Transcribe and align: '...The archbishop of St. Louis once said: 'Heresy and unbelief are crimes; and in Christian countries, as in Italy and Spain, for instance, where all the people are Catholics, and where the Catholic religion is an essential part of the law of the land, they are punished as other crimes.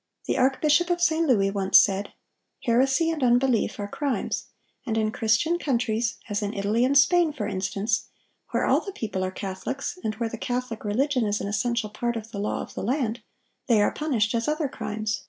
'...The 0.28 0.38
archbishop 0.38 0.88
of 0.88 1.00
St. 1.00 1.26
Louis 1.26 1.50
once 1.50 1.80
said: 1.80 2.12
'Heresy 2.62 3.10
and 3.10 3.24
unbelief 3.24 3.80
are 3.80 3.88
crimes; 3.88 4.46
and 4.86 4.96
in 4.96 5.10
Christian 5.10 5.58
countries, 5.58 6.14
as 6.28 6.42
in 6.42 6.54
Italy 6.54 6.84
and 6.84 6.96
Spain, 6.96 7.32
for 7.32 7.48
instance, 7.48 8.06
where 8.52 8.66
all 8.66 8.78
the 8.78 8.92
people 8.92 9.24
are 9.24 9.32
Catholics, 9.32 9.98
and 10.04 10.14
where 10.14 10.28
the 10.28 10.38
Catholic 10.38 10.84
religion 10.84 11.26
is 11.26 11.40
an 11.40 11.48
essential 11.48 11.90
part 11.90 12.16
of 12.16 12.30
the 12.30 12.38
law 12.38 12.62
of 12.62 12.74
the 12.74 12.84
land, 12.84 13.20
they 13.66 13.82
are 13.82 13.90
punished 13.90 14.32
as 14.32 14.46
other 14.46 14.68
crimes. 14.68 15.24